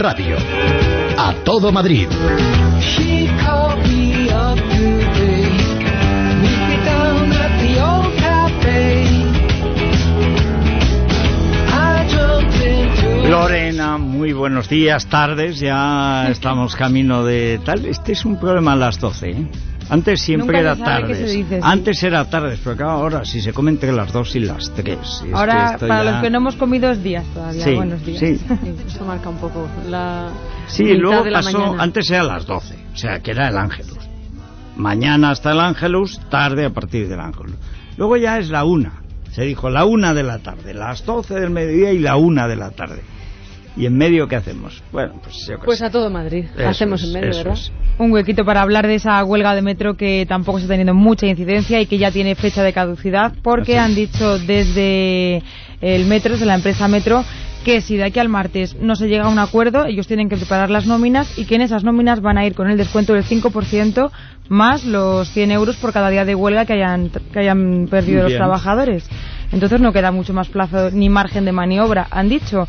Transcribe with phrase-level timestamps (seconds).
[0.00, 0.38] Radio.
[1.18, 2.08] A todo Madrid.
[13.28, 17.84] Lorena, muy buenos días, tardes, ya estamos camino de tal.
[17.84, 19.46] Este es un problema a las 12, ¿eh?
[19.90, 21.44] Antes siempre Nunca era sí.
[21.60, 24.98] Antes era tardes, pero claro, ahora si se come entre las 2 y las 3.
[25.34, 27.64] Ahora, para los que no hemos comido es días todavía.
[27.64, 28.20] Sí, Buenos días.
[28.20, 28.40] sí.
[28.86, 30.30] Eso marca un poco la.
[30.68, 31.82] Sí, mitad luego de la pasó, mañana.
[31.82, 33.98] antes era las 12, o sea, que era el Ángelus.
[34.76, 37.56] Mañana hasta el Ángelus, tarde a partir del Ángelus.
[37.96, 41.50] Luego ya es la una, se dijo la una de la tarde, las 12 del
[41.50, 43.02] mediodía y la una de la tarde.
[43.76, 44.82] ¿Y en medio qué hacemos?
[44.92, 46.46] Bueno, pues yo qué Pues a todo Madrid.
[46.56, 47.54] Eso Hacemos es, en medio, ¿verdad?
[47.54, 47.72] es.
[47.98, 51.80] Un huequito para hablar de esa huelga de metro que tampoco está teniendo mucha incidencia
[51.80, 53.90] y que ya tiene fecha de caducidad porque Así.
[53.90, 55.42] han dicho desde
[55.80, 57.24] el metro, desde la empresa Metro,
[57.64, 60.36] que si de aquí al martes no se llega a un acuerdo, ellos tienen que
[60.36, 63.24] preparar las nóminas y que en esas nóminas van a ir con el descuento del
[63.24, 64.10] 5%
[64.48, 68.34] más los 100 euros por cada día de huelga que hayan, que hayan perdido los
[68.34, 69.08] trabajadores.
[69.52, 72.66] Entonces no queda mucho más plazo ni margen de maniobra, han dicho.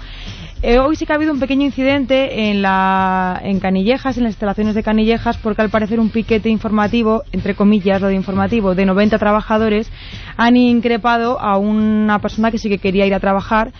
[0.63, 4.33] Eh, hoy sí que ha habido un pequeño incidente en, la, en Canillejas, en las
[4.33, 8.85] instalaciones de Canillejas, porque al parecer un piquete informativo, entre comillas lo de informativo, de
[8.85, 9.91] 90 trabajadores,
[10.37, 13.71] han increpado a una persona que sí que quería ir a trabajar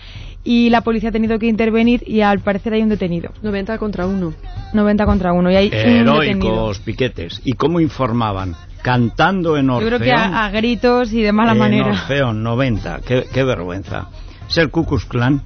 [0.42, 3.30] y la policía ha tenido que intervenir y al parecer hay un detenido.
[3.42, 4.32] 90 contra 1.
[4.72, 6.20] 90 contra uno y hay un detenido.
[6.20, 7.40] Heroicos piquetes.
[7.44, 8.56] ¿Y cómo informaban?
[8.82, 9.88] Cantando en Yo Orfeón.
[9.88, 11.90] creo que a, a gritos y de mala en manera.
[11.92, 13.02] Orfeón, 90.
[13.06, 14.08] Qué, qué vergüenza.
[14.48, 15.42] Es el Ku Klux Klan.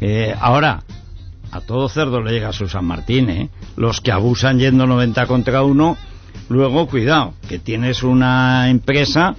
[0.00, 0.82] Eh, ahora,
[1.50, 3.50] a todo cerdo le llega su San Martín, ¿eh?
[3.76, 5.96] Los que abusan yendo 90 contra uno,
[6.48, 9.34] luego cuidado, que tienes una empresa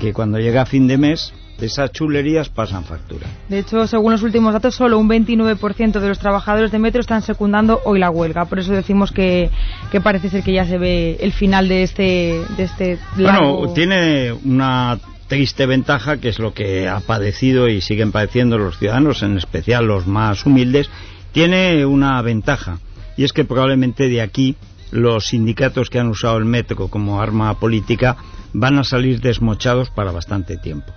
[0.00, 3.26] que cuando llega a fin de mes, esas chulerías pasan factura.
[3.48, 7.22] De hecho, según los últimos datos, solo un 29% de los trabajadores de Metro están
[7.22, 8.46] secundando hoy la huelga.
[8.46, 9.50] Por eso decimos que,
[9.90, 13.58] que parece ser que ya se ve el final de este, de este largo...
[13.58, 14.98] Bueno, tiene una
[15.32, 19.86] triste ventaja que es lo que ha padecido y siguen padeciendo los ciudadanos, en especial
[19.86, 20.90] los más humildes,
[21.32, 22.80] tiene una ventaja
[23.16, 24.56] y es que probablemente de aquí
[24.90, 28.18] los sindicatos que han usado el metro como arma política
[28.52, 30.92] van a salir desmochados para bastante tiempo.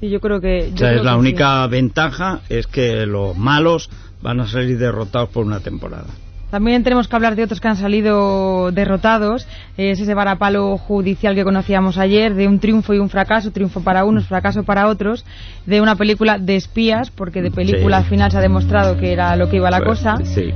[0.00, 0.70] Sí, yo creo que...
[0.70, 3.90] yo O sea, creo es la que única ventaja es que los malos
[4.22, 6.08] van a salir derrotados por una temporada.
[6.52, 6.62] Sí.
[6.62, 9.46] También tenemos que hablar de otros que han salido derrotados.
[9.76, 14.04] Es ese varapalo judicial que conocíamos ayer, de un triunfo y un fracaso, triunfo para
[14.04, 15.24] unos, fracaso para otros,
[15.66, 18.04] de una película de espías, porque de película Sí.
[18.04, 20.16] al final se ha demostrado que era lo que iba la Pues, cosa.
[20.24, 20.52] Sí.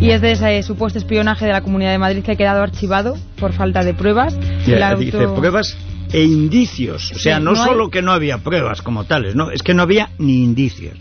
[0.00, 3.16] Y es de ese supuesto espionaje de la Comunidad de Madrid que ha quedado archivado
[3.40, 4.38] por falta de pruebas.
[4.66, 5.76] Ya, auto- Dice pruebas
[6.12, 7.12] e indicios.
[7.12, 9.62] O sea, Sí, no, no hay- solo que no había pruebas como tales, no, es
[9.62, 10.98] que no había ni indicios.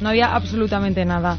[0.00, 1.36] No había absolutamente nada.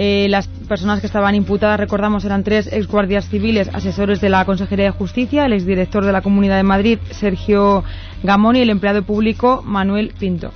[0.00, 4.84] Eh, las personas que estaban imputadas, recordamos, eran tres exguardias civiles, asesores de la Consejería
[4.86, 7.82] de Justicia, el exdirector de la Comunidad de Madrid, Sergio
[8.22, 10.52] Gamón, y el empleado público, Manuel Pinto.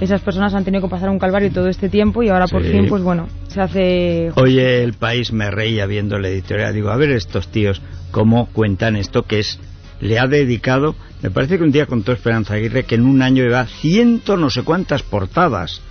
[0.00, 2.70] Esas personas han tenido que pasar un calvario todo este tiempo y ahora por Sí.
[2.72, 4.32] fin, pues bueno, se hace...
[4.36, 6.72] Oye, el país me reía viendo la editorial.
[6.74, 9.60] Digo, a ver estos tíos cómo cuentan esto que es.
[10.00, 13.44] Le ha dedicado, me parece que un día contó Esperanza Aguirre que en un año
[13.44, 15.82] lleva ciento no sé cuántas portadas.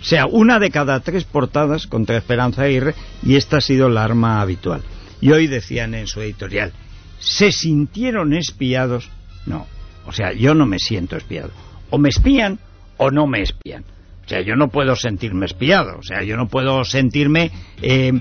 [0.00, 4.04] O sea, una de cada tres portadas contra Esperanza Aguirre y esta ha sido la
[4.04, 4.82] arma habitual.
[5.20, 6.72] Y hoy decían en su editorial,
[7.18, 9.10] ¿se sintieron espiados?
[9.46, 9.66] No,
[10.06, 11.50] o sea, yo no me siento espiado.
[11.90, 12.58] O me espían
[12.96, 13.84] o no me espían.
[14.24, 15.98] O sea, yo no puedo sentirme espiado.
[15.98, 17.50] O sea, yo no puedo sentirme
[17.82, 18.12] eh,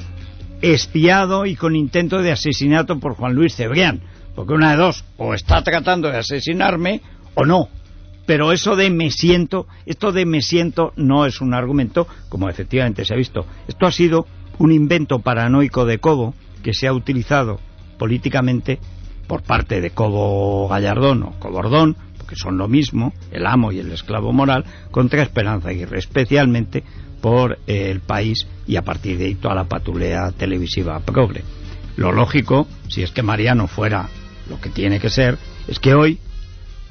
[0.62, 4.02] espiado y con intento de asesinato por Juan Luis Cebrián.
[4.36, 7.02] Porque una de dos, o está tratando de asesinarme
[7.36, 7.70] o no.
[8.30, 13.04] Pero eso de me siento, esto de me siento no es un argumento, como efectivamente
[13.04, 13.48] se ha visto.
[13.68, 14.28] Esto ha sido
[14.60, 17.60] un invento paranoico de Cobo que se ha utilizado
[17.98, 18.78] políticamente
[19.26, 23.92] por parte de Cobo Gallardón o Cobordón, porque son lo mismo, el amo y el
[23.92, 26.84] esclavo moral, contra Esperanza Aguirre, especialmente
[27.22, 31.44] por el país y a partir de ahí toda la patulea televisiva progre.
[31.96, 34.08] Lo lógico, si es que Mariano fuera
[34.48, 36.20] lo que tiene que ser, es que hoy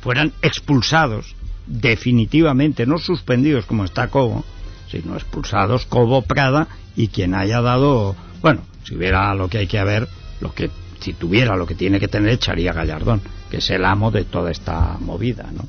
[0.01, 1.35] fueran expulsados
[1.67, 4.45] definitivamente, no suspendidos como está Cobo,
[4.91, 9.79] sino expulsados Cobo Prada y quien haya dado, bueno, si hubiera lo que hay que
[9.79, 10.09] haber,
[10.41, 14.11] lo que si tuviera lo que tiene que tener echaría Gallardón, que es el amo
[14.11, 15.65] de toda esta movida, ¿no?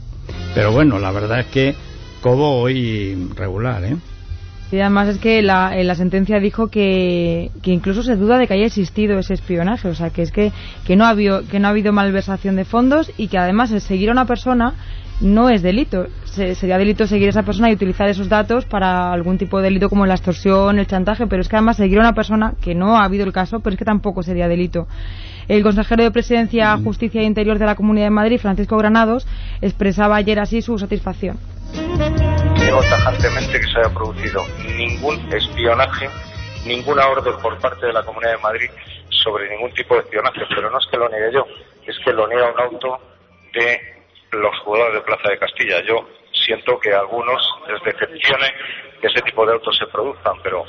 [0.56, 1.76] Pero bueno, la verdad es que
[2.22, 3.98] Cobo hoy regular, ¿eh?
[4.72, 8.48] Y además es que la, en la sentencia dijo que, que incluso se duda de
[8.48, 10.52] que haya existido ese espionaje, o sea, que es que,
[10.86, 13.82] que, no ha habido, que no ha habido malversación de fondos y que además el
[13.82, 14.76] seguir a una persona
[15.22, 16.08] no es delito.
[16.24, 19.90] sería delito seguir a esa persona y utilizar esos datos para algún tipo de delito
[19.90, 22.96] como la extorsión, el chantaje, pero es que además seguir a una persona que no
[22.96, 24.88] ha habido el caso, pero es que tampoco sería delito.
[25.48, 29.28] El consejero de Presidencia, Justicia e Interior de la Comunidad de Madrid, Francisco Granados,
[29.62, 31.38] expresaba ayer así su satisfacción.
[32.70, 34.46] Digo tajantemente que se haya producido
[34.78, 36.08] ningún espionaje,
[36.68, 38.70] ninguna orden por parte de la Comunidad de Madrid
[39.10, 41.48] sobre ningún tipo de espionaje, pero no es que lo niegue yo,
[41.88, 43.00] es que lo niega un auto
[43.54, 43.82] de
[44.34, 45.82] los jugadores de Plaza de Castilla.
[45.84, 48.54] Yo siento que a algunos les decepcione
[49.02, 50.64] que ese tipo de autos se produzcan, pero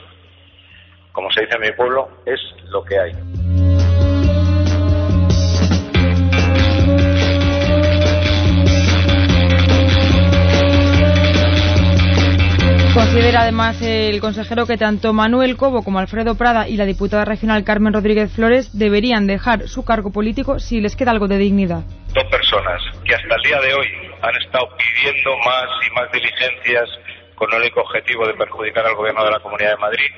[1.12, 3.12] como se dice en mi pueblo, es lo que hay.
[13.10, 17.64] Considera además el consejero que tanto Manuel Cobo como Alfredo Prada y la diputada regional
[17.64, 21.82] Carmen Rodríguez Flores deberían dejar su cargo político si les queda algo de dignidad.
[22.14, 23.88] Dos personas que hasta el día de hoy
[24.22, 26.88] han estado pidiendo más y más diligencias
[27.34, 30.10] con el único objetivo de perjudicar al gobierno de la Comunidad de Madrid,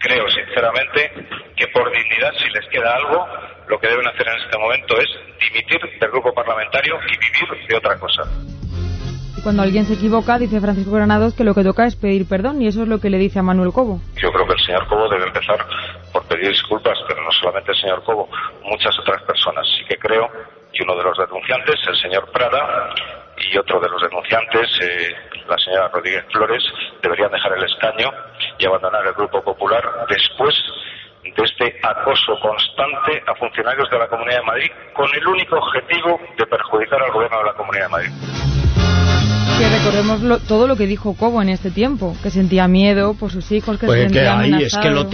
[0.00, 1.12] creo sinceramente
[1.54, 3.28] que por dignidad, si les queda algo,
[3.68, 5.08] lo que deben hacer en este momento es
[5.38, 8.24] dimitir del grupo parlamentario y vivir de otra cosa
[9.42, 12.66] cuando alguien se equivoca, dice Francisco Granados que lo que toca es pedir perdón y
[12.66, 14.00] eso es lo que le dice a Manuel Cobo.
[14.16, 15.64] Yo creo que el señor Cobo debe empezar
[16.12, 18.28] por pedir disculpas, pero no solamente el señor Cobo,
[18.64, 19.66] muchas otras personas.
[19.78, 20.28] Sí que creo
[20.72, 22.94] que uno de los denunciantes, el señor Prada,
[23.36, 25.14] y otro de los denunciantes, eh,
[25.48, 26.62] la señora Rodríguez Flores,
[27.02, 28.10] deberían dejar el escaño
[28.58, 30.54] y abandonar el Grupo Popular después
[31.22, 36.20] de este acoso constante a funcionarios de la Comunidad de Madrid con el único objetivo
[36.36, 38.39] de perjudicar al gobierno de la Comunidad de Madrid
[39.60, 43.52] que recordemos todo lo que dijo Cobo en este tiempo, que sentía miedo por sus
[43.52, 45.06] hijos, que pues se sentía que ahí es que lo,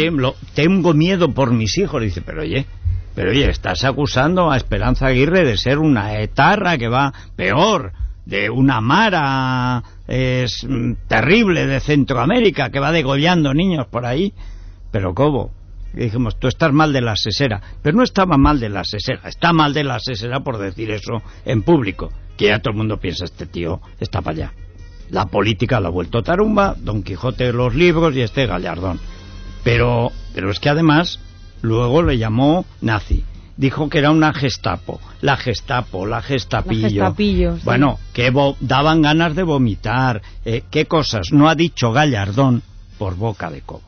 [0.54, 2.00] tengo miedo por mis hijos.
[2.00, 2.66] Dice, pero oye,
[3.14, 7.93] pero oye, estás acusando a Esperanza Aguirre de ser una etarra que va peor,
[8.25, 14.32] de una mara es mm, terrible de Centroamérica que va degollando niños por ahí.
[14.92, 15.50] Pero Cobo,
[15.92, 17.60] dijimos, tú estás mal de la sesera.
[17.82, 21.20] Pero no estaba mal de la sesera, está mal de la sesera por decir eso
[21.44, 24.52] en público que ya todo el mundo piensa, este tío está para allá.
[25.10, 28.98] La política lo ha vuelto tarumba, Don Quijote de los libros y este Gallardón.
[29.62, 31.20] Pero, pero es que además
[31.62, 33.24] luego le llamó nazi.
[33.56, 37.14] Dijo que era una gestapo, la gestapo, la gestapillo.
[37.64, 38.30] Bueno, que
[38.60, 40.20] daban ganas de vomitar.
[40.44, 41.32] Eh, ¿Qué cosas?
[41.32, 42.62] No ha dicho Gallardón
[42.98, 43.82] por boca de cobo.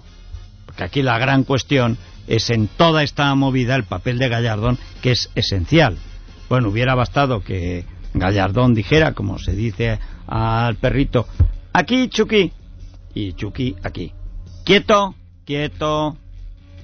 [0.65, 5.11] Porque aquí la gran cuestión es en toda esta movida el papel de Gallardón, que
[5.11, 5.99] es esencial.
[6.49, 7.85] Bueno, hubiera bastado que
[8.15, 11.27] Gallardón dijera, como se dice al perrito,
[11.73, 12.53] aquí Chucky,
[13.15, 14.13] y Chucky aquí.
[14.65, 15.15] Quieto,
[15.45, 16.17] quieto,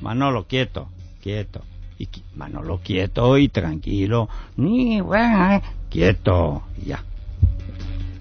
[0.00, 0.88] Manolo, quieto,
[1.22, 1.62] quieto.
[1.98, 7.04] Y Manolo quieto y tranquilo, ni eh, quieto, y ya.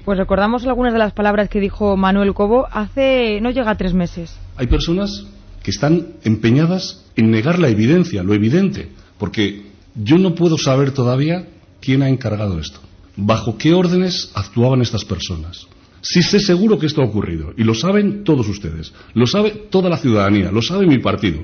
[0.05, 3.93] Pues recordamos algunas de las palabras que dijo Manuel Cobo hace, no llega a tres
[3.93, 4.37] meses.
[4.57, 5.25] Hay personas
[5.63, 11.47] que están empeñadas en negar la evidencia, lo evidente, porque yo no puedo saber todavía
[11.79, 12.79] quién ha encargado esto
[13.15, 15.67] bajo qué órdenes actuaban estas personas.
[16.01, 19.89] Si sé seguro que esto ha ocurrido, y lo saben todos ustedes, lo sabe toda
[19.89, 21.41] la ciudadanía, lo sabe mi partido,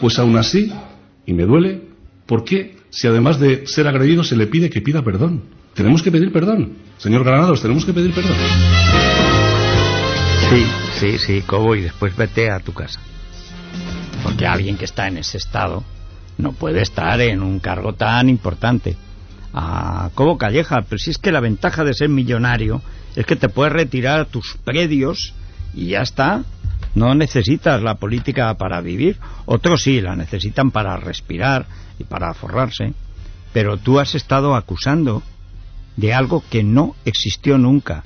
[0.00, 0.72] pues aún así,
[1.24, 1.82] y me duele,
[2.26, 5.42] ¿por qué si además de ser agredido se le pide que pida perdón?
[5.74, 6.78] Tenemos que pedir perdón.
[6.98, 8.36] Señor Granados, tenemos que pedir perdón.
[10.50, 10.66] Sí,
[10.98, 13.00] sí, sí, Cobo, y después vete a tu casa.
[14.22, 15.84] Porque alguien que está en ese estado
[16.38, 18.96] no puede estar en un cargo tan importante
[19.52, 22.82] a Cobo Calleja, pero si es que la ventaja de ser millonario
[23.16, 25.34] es que te puedes retirar tus predios
[25.74, 26.42] y ya está.
[26.94, 29.18] No necesitas la política para vivir.
[29.46, 31.66] Otros sí, la necesitan para respirar
[31.98, 32.92] y para forrarse.
[33.52, 35.22] Pero tú has estado acusando
[35.96, 38.04] de algo que no existió nunca.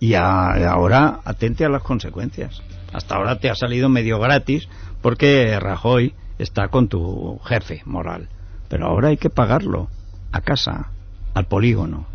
[0.00, 2.62] Y ahora atente a las consecuencias.
[2.92, 4.68] Hasta ahora te ha salido medio gratis
[5.02, 8.28] porque Rajoy está con tu jefe moral.
[8.68, 9.88] Pero ahora hay que pagarlo
[10.32, 10.90] a casa,
[11.34, 12.06] al polígono.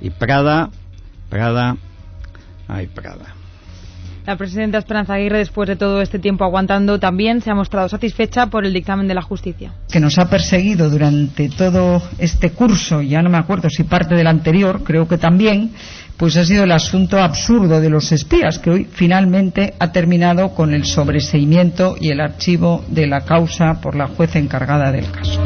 [0.00, 0.70] Y Prada,
[1.28, 1.76] Prada,
[2.68, 3.34] ay Prada.
[4.28, 8.48] La presidenta Esperanza Aguirre, después de todo este tiempo aguantando, también se ha mostrado satisfecha
[8.48, 9.72] por el dictamen de la justicia.
[9.90, 14.26] Que nos ha perseguido durante todo este curso, ya no me acuerdo si parte del
[14.26, 15.70] anterior, creo que también,
[16.18, 20.74] pues ha sido el asunto absurdo de los espías, que hoy finalmente ha terminado con
[20.74, 25.40] el sobreseimiento y el archivo de la causa por la jueza encargada del caso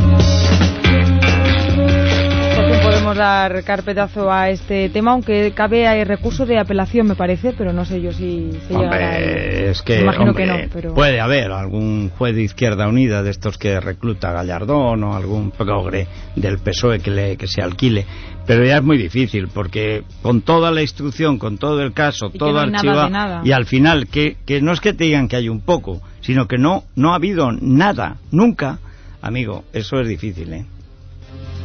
[3.14, 7.84] dar carpetazo a este tema, aunque cabe hay recurso de apelación, me parece, pero no
[7.84, 9.18] sé yo si se llegará.
[9.18, 10.94] Es que, imagino que no, pero...
[10.94, 16.06] puede haber algún juez de Izquierda Unida de estos que recluta Gallardón o algún progre
[16.36, 18.06] del PSOE que, le, que se alquile.
[18.46, 22.38] Pero ya es muy difícil, porque con toda la instrucción, con todo el caso, Y
[22.38, 25.48] todo no archivado, y al final, que, que no es que te digan que hay
[25.48, 28.78] un poco, sino que no, no ha habido nada, nunca,
[29.20, 30.66] amigo, eso es difícil, ¿eh?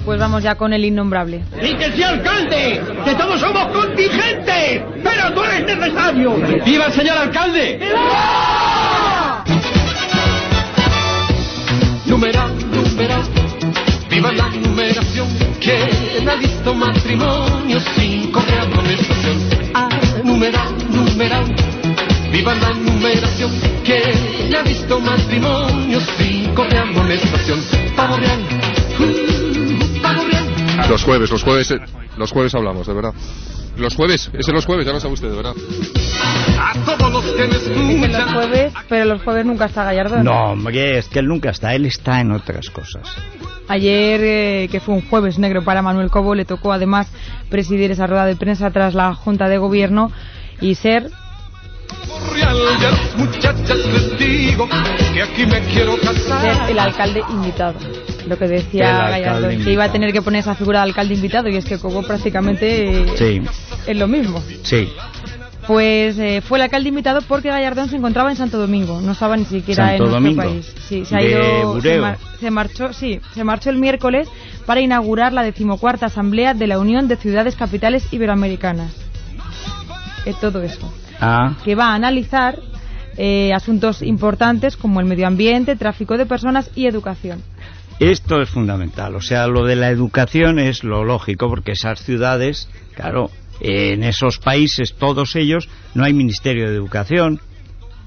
[0.07, 1.43] Pues vamos ya con el innombrable.
[1.61, 2.81] ¡Y que sea alcalde!
[3.03, 4.81] ¡Que todos somos contingentes!
[5.03, 6.33] ¡Pero tú eres necesario!
[6.65, 7.77] ¡Viva el señor alcalde!
[12.05, 13.21] Numeral, numeral,
[14.09, 15.27] viva la numeración.
[15.59, 19.37] ¿Quién ha visto matrimonio sin correr amonestación?
[19.73, 19.89] Ah,
[20.23, 21.53] numeral, numeral,
[22.31, 23.51] viva la numeración.
[23.83, 27.59] ¿Quién ha visto matrimonio sin correr amonestación?
[27.97, 28.56] Pavo real.
[30.89, 31.79] Los jueves, los jueves, eh,
[32.17, 33.13] los jueves hablamos, de verdad.
[33.77, 35.53] Los jueves, es en los jueves, ya lo sabe usted, de verdad.
[36.59, 40.23] A todos los que me Dicen los jueves, pero los jueves nunca está Gallardón.
[40.23, 43.03] No, hombre, es que él nunca está, él está en otras cosas.
[43.67, 47.11] Ayer, eh, que fue un jueves negro para Manuel Cobo, le tocó además
[47.49, 50.11] presidir esa rueda de prensa tras la Junta de Gobierno
[50.61, 51.11] y ser
[53.17, 54.67] muchachas les digo
[55.13, 56.41] que aquí me quiero casar.
[56.41, 57.75] ser el alcalde invitado.
[58.27, 61.47] Lo que decía Gallardón, que iba a tener que poner esa figura de alcalde invitado
[61.49, 63.41] y es que Cobo prácticamente Sí,
[63.85, 64.41] es lo mismo.
[64.63, 64.89] sí.
[65.65, 69.35] Pues eh, fue el alcalde invitado porque Gallardón se encontraba en Santo Domingo, no estaba
[69.35, 70.43] ni siquiera Santo en nuestro Domingo.
[70.43, 70.73] país.
[70.87, 74.29] Sí, se ha De ido, se, mar- se marchó, sí, se marchó el miércoles
[74.65, 78.93] para inaugurar la decimocuarta asamblea de la Unión de Ciudades Capitales Iberoamericanas.
[80.25, 82.59] Eh, todo eso, Ah, que va a analizar
[83.17, 87.41] eh, asuntos importantes como el medio ambiente, tráfico de personas y educación.
[87.99, 92.69] Esto es fundamental, o sea, lo de la educación es lo lógico, porque esas ciudades,
[92.93, 97.41] claro, en esos países, todos ellos, no hay Ministerio de Educación,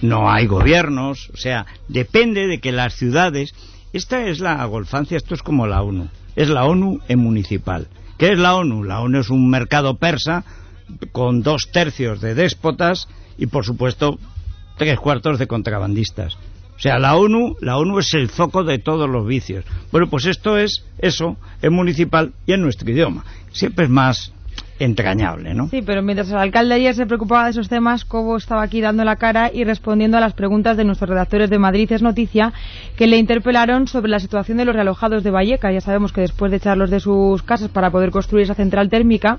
[0.01, 3.53] no hay gobiernos, o sea, depende de que las ciudades,
[3.93, 7.89] esta es la golfancia, esto es como la ONU, es la ONU en municipal.
[8.17, 8.85] ¿Qué es la ONU?
[8.85, 10.45] La ONU es un mercado persa
[11.13, 14.19] con dos tercios de déspotas y, por supuesto,
[14.77, 16.37] tres cuartos de contrabandistas.
[16.81, 19.65] O sea, la ONU, la ONU es el foco de todos los vicios.
[19.93, 23.25] Bueno, pues esto es eso, es municipal y en nuestro idioma.
[23.53, 24.33] Siempre es más
[24.81, 25.69] entrañable, ¿no?
[25.69, 29.05] Sí, pero mientras el alcalde ayer se preocupaba de esos temas, Cobo estaba aquí dando
[29.05, 32.53] la cara y respondiendo a las preguntas de nuestros redactores de Madrid es noticia
[32.97, 35.71] que le interpelaron sobre la situación de los realojados de Valleca.
[35.71, 39.39] Ya sabemos que después de echarlos de sus casas para poder construir esa central térmica,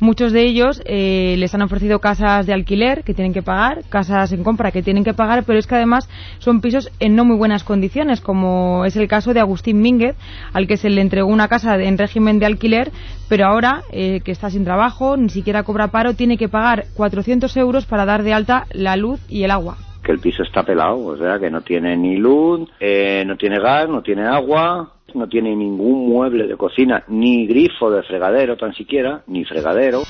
[0.00, 4.32] muchos de ellos eh, les han ofrecido casas de alquiler que tienen que pagar, casas
[4.32, 6.08] en compra que tienen que pagar, pero es que además
[6.38, 10.16] son pisos en no muy buenas condiciones, como es el caso de Agustín Mínguez,
[10.52, 12.90] al que se le entregó una casa en régimen de alquiler,
[13.32, 17.56] pero ahora eh, que está sin trabajo, ni siquiera cobra paro, tiene que pagar 400
[17.56, 19.78] euros para dar de alta la luz y el agua.
[20.04, 23.58] que el piso está pelado, o sea, que no tiene ni luz, eh, no tiene
[23.58, 28.74] gas, no tiene agua, no tiene ningún mueble de cocina, ni grifo de fregadero tan
[28.74, 30.02] siquiera, ni fregadero.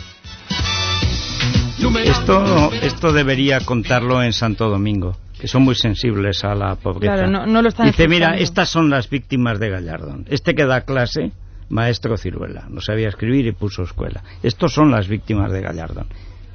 [2.04, 7.14] Esto, esto debería contarlo en Santo Domingo, que son muy sensibles a la pobreza.
[7.14, 10.24] Claro, no- no lo están Dice, mira, estas son las víctimas de Gallardón.
[10.28, 11.32] Este que da clase,
[11.68, 14.22] maestro Ciruela, no sabía escribir y puso escuela.
[14.42, 16.06] Estos son las víctimas de Gallardón.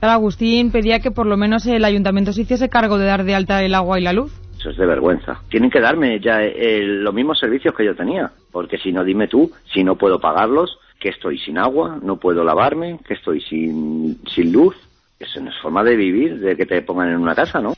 [0.01, 3.63] Agustín pedía que por lo menos el ayuntamiento se hiciese cargo de dar de alta
[3.63, 4.31] el agua y la luz.
[4.59, 5.41] Eso es de vergüenza.
[5.49, 9.27] Tienen que darme ya eh, los mismos servicios que yo tenía, porque si no, dime
[9.27, 14.19] tú, si no puedo pagarlos, que estoy sin agua, no puedo lavarme, que estoy sin,
[14.33, 14.75] sin luz.
[15.19, 17.73] Eso no es forma de vivir, de que te pongan en una casa, ¿no?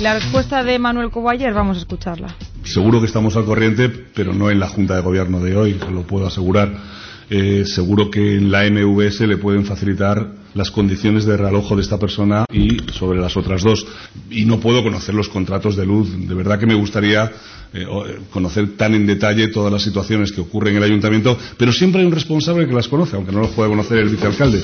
[0.00, 2.28] La respuesta de Manuel Cobo ayer, vamos a escucharla.
[2.70, 5.90] Seguro que estamos al corriente, pero no en la Junta de Gobierno de hoy, se
[5.90, 6.72] lo puedo asegurar.
[7.28, 11.98] Eh, seguro que en la MVS le pueden facilitar las condiciones de realojo de esta
[11.98, 13.84] persona y sobre las otras dos.
[14.30, 16.10] Y no puedo conocer los contratos de luz.
[16.28, 17.24] De verdad que me gustaría
[17.72, 21.72] eh, eh, conocer tan en detalle todas las situaciones que ocurren en el ayuntamiento, pero
[21.72, 24.62] siempre hay un responsable que las conoce, aunque no los puede conocer el vicealcalde.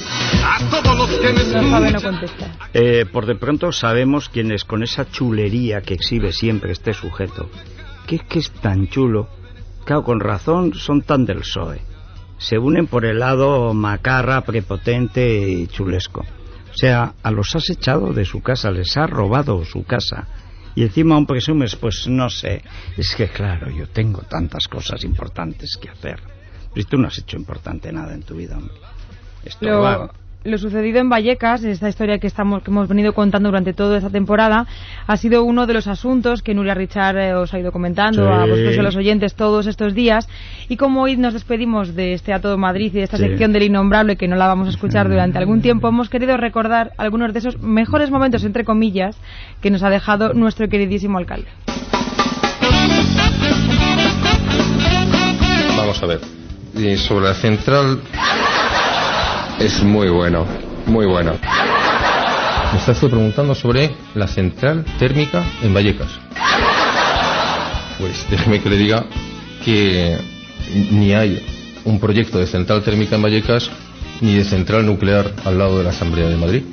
[2.73, 7.49] Eh, por de pronto sabemos quién es con esa chulería que exhibe siempre este sujeto.
[8.07, 9.29] Que es que es tan chulo.
[9.85, 11.81] Claro, con razón son tan del PSOE.
[12.39, 16.21] Se unen por el lado macarra, prepotente y chulesco.
[16.21, 20.29] O sea, a los has echado de su casa, les has robado su casa.
[20.75, 22.63] Y encima aún presumes, pues no sé.
[22.99, 26.21] Es que claro, yo tengo tantas cosas importantes que hacer.
[26.75, 28.75] Pero tú no has hecho importante nada en tu vida, hombre.
[29.43, 30.11] Esto Lo, va-
[30.47, 34.11] lo sucedido en Vallecas, esta historia que, estamos, que hemos venido contando durante toda esta
[34.11, 34.67] temporada,
[35.07, 38.33] ha sido uno de los asuntos que Nuria Richard eh, os ha ido comentando Sí.
[38.33, 40.29] a vosotros y a los oyentes todos estos días.
[40.69, 43.25] Y como hoy nos despedimos de este A Todo Madrid y de esta Sí.
[43.25, 46.93] sección del innombrable que no la vamos a escuchar durante algún tiempo, hemos querido recordar
[46.99, 49.17] algunos de esos mejores momentos, entre comillas,
[49.61, 51.49] que nos ha dejado nuestro queridísimo alcalde.
[55.77, 56.21] Vamos a ver.
[56.75, 58.01] Y sobre la central
[59.59, 60.47] es muy bueno,
[60.87, 61.33] muy bueno.
[62.73, 66.11] Me está usted preguntando sobre la central térmica en Vallecas.
[67.99, 69.07] Pues déjeme que le diga
[69.65, 70.19] que
[70.91, 71.45] ni hay
[71.85, 73.71] un proyecto de central térmica en Vallecas
[74.21, 76.65] ni de central nuclear al lado de la Asamblea de Madrid.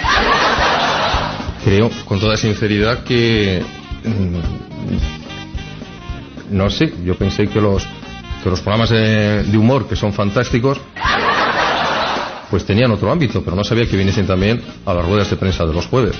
[1.63, 3.63] Creo, con toda sinceridad, que
[4.03, 4.37] mm,
[6.55, 7.87] no sé, yo pensé que los
[8.43, 10.77] que los programas de, de humor que son fantásticos
[12.53, 15.65] pues tenían otro ámbito, pero no sabía que viniesen también a las ruedas de prensa
[15.65, 16.15] de los jueves.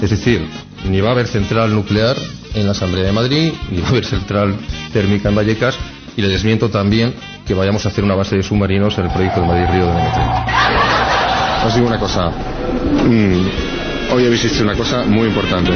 [0.00, 0.46] Es decir,
[0.88, 2.14] ni va a haber central nuclear
[2.54, 4.54] en la Asamblea de Madrid, ni va a haber central
[4.92, 5.76] térmica en Vallecas,
[6.16, 9.40] y le desmiento también que vayamos a hacer una base de submarinos en el proyecto
[9.40, 11.66] de Madrid Río de M30.
[11.66, 15.72] Os digo una cosa, mm, hoy habéis hecho una cosa muy importante.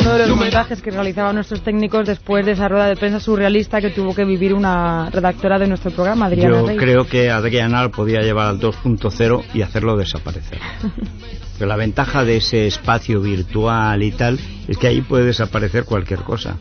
[0.00, 3.80] Uno de los montajes que realizaban nuestros técnicos después de esa rueda de prensa surrealista
[3.80, 6.76] que tuvo que vivir una redactora de nuestro programa, Adriana Yo Rey.
[6.76, 10.58] creo que Adriana podía llevar al 2.0 y hacerlo desaparecer.
[11.58, 14.38] Pero la ventaja de ese espacio virtual y tal
[14.68, 16.56] es que ahí puede desaparecer cualquier cosa.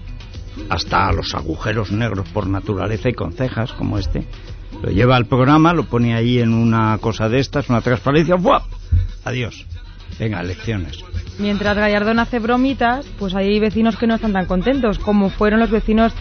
[0.70, 4.25] Hasta los agujeros negros por naturaleza y con cejas como este.
[4.82, 8.62] Lo lleva al programa, lo pone ahí en una cosa de estas, una transparencia, ¡buah!
[9.25, 9.65] Adiós.
[10.18, 11.04] Venga, lecciones.
[11.38, 15.70] Mientras Gallardón hace bromitas, pues hay vecinos que no están tan contentos, como fueron los
[15.70, 16.13] vecinos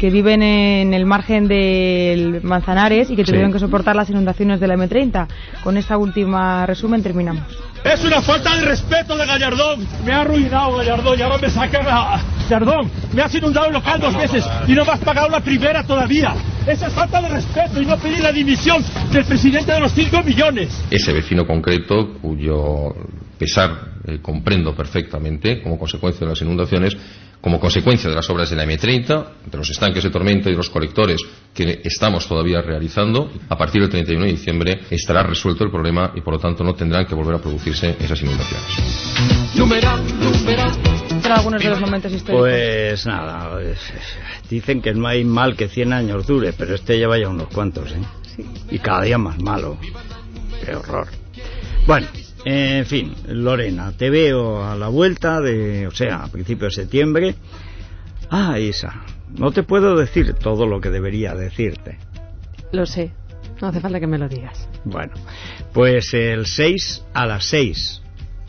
[0.00, 3.30] que viven en el margen del Manzanares y que Sí.
[3.30, 5.28] tuvieron que soportar las inundaciones de la M30.
[5.62, 7.42] Con esta última resumen terminamos.
[7.84, 9.86] Es una falta de respeto de Gallardón.
[10.04, 12.90] Me ha arruinado Gallardón y ahora me sacan a Gallardón.
[13.12, 16.34] Me has inundado el local dos veces y no me has pagado la primera todavía.
[16.66, 20.22] Esa es falta de respeto y no pedir la dimisión del presidente de los 5
[20.22, 20.82] millones.
[20.90, 22.94] ese vecino concreto cuyo
[23.42, 26.96] pesar eh, comprendo perfectamente como consecuencia de las inundaciones,
[27.40, 30.58] como consecuencia de las obras de la M30, de los estanques de tormenta y de
[30.58, 31.20] los colectores
[31.52, 36.20] que estamos todavía realizando, a partir del 31 de diciembre estará resuelto el problema y
[36.20, 39.54] por lo tanto no tendrán que volver a producirse esas inundaciones.
[39.56, 40.70] Numeral, numeral.
[41.22, 42.48] Son algunos de los momentos históricos.
[42.48, 43.92] Pues nada, es-
[44.48, 47.90] dicen que no hay mal que 100 años dure, pero este lleva ya unos cuantos,
[47.90, 48.44] ¿eh?
[48.70, 49.76] Y cada día más malo.
[50.64, 51.08] Qué horror.
[51.86, 52.06] Bueno,
[52.44, 57.34] en fin, Lorena, te veo a la vuelta de, o sea, a principios de septiembre.
[58.30, 59.02] Ah, Isa,
[59.36, 61.98] no te puedo decir todo lo que debería decirte.
[62.72, 63.12] Lo sé.
[63.60, 64.68] No hace falta que me lo digas.
[64.84, 65.12] Bueno,
[65.72, 68.02] pues el 6 a las 6.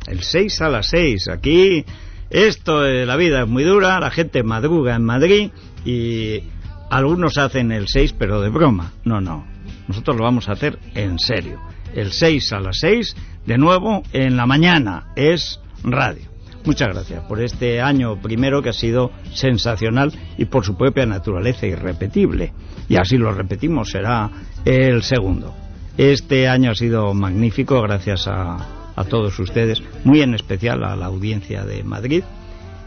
[0.07, 1.27] El 6 a las 6.
[1.27, 1.85] Aquí
[2.29, 5.51] esto de la vida es muy dura, la gente madruga en Madrid
[5.85, 6.41] y
[6.89, 8.93] algunos hacen el 6 pero de broma.
[9.03, 9.45] No, no.
[9.87, 11.61] Nosotros lo vamos a hacer en serio.
[11.93, 16.33] El 6 a las 6, de nuevo en la mañana, es radio.
[16.65, 21.67] Muchas gracias por este año primero que ha sido sensacional y por su propia naturaleza
[21.67, 22.53] irrepetible.
[22.87, 24.29] Y así lo repetimos, será
[24.63, 25.53] el segundo.
[25.97, 31.07] Este año ha sido magnífico gracias a, a todos ustedes, muy en especial a la
[31.07, 32.23] audiencia de Madrid.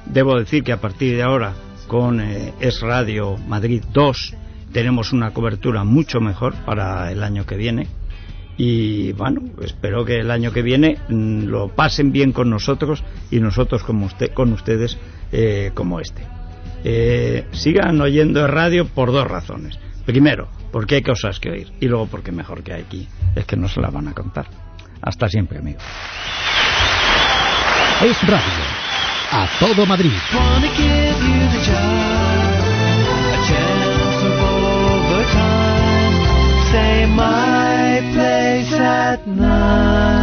[0.06, 1.52] Debo decir que a partir de ahora
[1.86, 4.34] con eh, Es Radio Madrid 2
[4.72, 7.88] tenemos una cobertura mucho mejor para el año que viene
[8.56, 13.40] y bueno, espero que el año que viene mm, lo pasen bien con nosotros y
[13.40, 14.96] nosotros como usted, con ustedes
[15.32, 16.22] eh, como este.
[16.84, 19.78] Eh, sigan oyendo radio por dos razones.
[20.04, 23.56] Primero, porque hay cosas que oír y luego porque mejor que hay aquí es que
[23.56, 24.46] no se la van a contar.
[25.02, 25.82] Hasta siempre, amigos.
[28.02, 28.86] Es radio.
[29.32, 30.12] A todo Madrid.
[39.16, 40.15] At night.